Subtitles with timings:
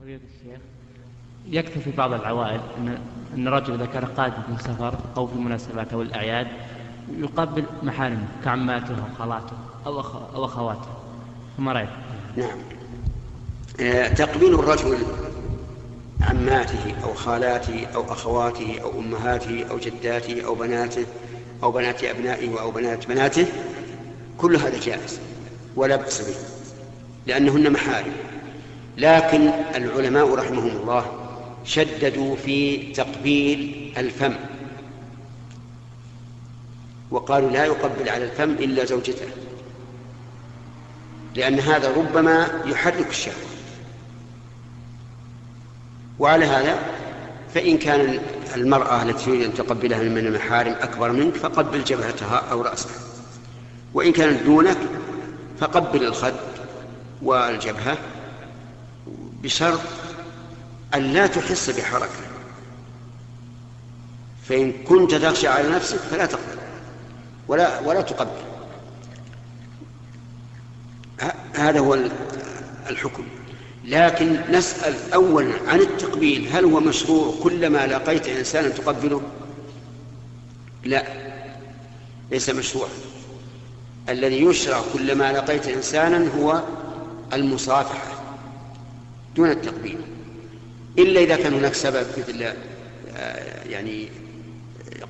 [0.00, 0.60] فضيلة الشيخ.
[1.46, 2.98] يكتفي بعض العوائل أن
[3.34, 6.46] أن الرجل إذا كان قادم من سفر أو في المناسبات أو الأعياد
[7.18, 9.56] يقبل محارمه كعماته أو خالاته
[9.86, 10.00] أو.
[10.34, 10.88] أو أخواته.
[11.56, 11.88] ثم رأيت
[12.36, 12.58] نعم.
[13.80, 14.98] آه، تقبيل الرجل
[16.20, 21.06] عماته أو خالاته أو أخواته أو أمهاته أو جداته أو بناته
[21.62, 23.46] أو بنات أبنائه أو بنات بناته
[24.38, 25.20] كل هذا جائز
[25.76, 26.36] ولا بأس به
[27.26, 28.12] لأنهن محارم.
[28.98, 31.12] لكن العلماء رحمهم الله
[31.64, 34.34] شددوا في تقبيل الفم.
[37.10, 39.26] وقالوا لا يقبل على الفم إلا زوجته
[41.34, 43.48] لأن هذا ربما يحرك الشهوة.
[46.18, 46.78] وعلى هذا
[47.54, 48.20] فإن كان
[48.56, 52.96] المرأة التي تريد أن تقبلها من المحارم أكبر منك فقبل جبهتها أو رأسها.
[53.94, 54.78] وإن كانت دونك
[55.60, 56.34] فقبل الخد
[57.22, 57.98] والجبهة
[59.42, 59.80] بشرط
[60.94, 62.28] أن لا تحس بحركة.
[64.48, 66.58] فإن كنت تخشى على نفسك فلا تقبل
[67.48, 68.40] ولا ولا تقبل.
[71.54, 71.98] هذا هو
[72.90, 73.24] الحكم.
[73.84, 79.22] لكن نسأل أولا عن التقبيل هل هو مشروع كلما لقيت إنسانا تقبله؟
[80.84, 81.04] لا
[82.30, 82.90] ليس مشروعا.
[84.08, 86.62] الذي يشرع كلما لقيت إنسانا هو
[87.32, 88.17] المصافحة.
[89.38, 89.98] دون التقبيل.
[90.98, 92.42] إلا إذا كان هناك سبب مثل
[93.16, 94.08] آه، يعني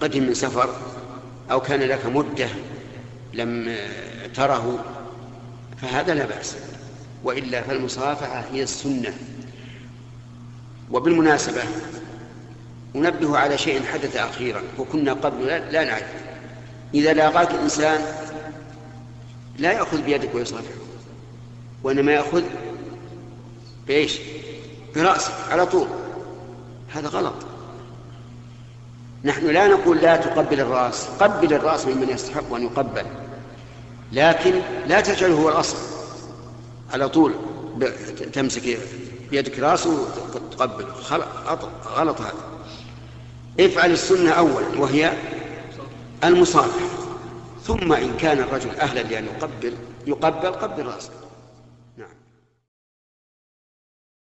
[0.00, 0.76] قدم من سفر
[1.50, 2.48] أو كان لك مدة
[3.34, 4.84] لم آه، تره
[5.82, 6.56] فهذا لا بأس.
[7.24, 9.14] وإلا فالمصافحة هي السنة.
[10.90, 11.62] وبالمناسبة
[12.96, 16.12] أنبه على شيء حدث أخيرا وكنا قبل لا نعرف.
[16.94, 18.00] إذا لاقاك إنسان
[19.58, 20.74] لا يأخذ بيدك ويصافحك
[21.82, 22.42] وإنما يأخذ
[23.88, 24.18] بإيش؟
[24.96, 25.86] برأسك على طول.
[26.94, 27.34] هذا غلط.
[29.24, 31.08] نحن لا نقول لا تقبل الرأس.
[31.20, 33.06] قبل الرأس ممن يستحق أن يقبل.
[34.12, 35.76] لكن لا تجعله هو الأصل.
[36.92, 37.34] على طول
[38.32, 38.78] تمسك
[39.30, 39.90] بيدك راسه
[40.34, 40.88] وتقبله
[41.96, 42.34] غلط هذا.
[43.60, 45.12] افعل السنة أولا وهي
[46.24, 46.86] المصافحة
[47.64, 49.74] ثم إن كان الرجل أهلا لأن يقبل
[50.06, 51.10] يقبل قبل رأسه